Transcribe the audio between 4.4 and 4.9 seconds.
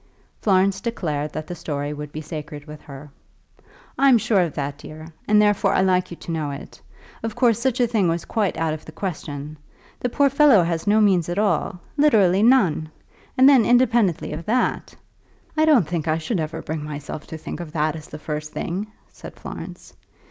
that,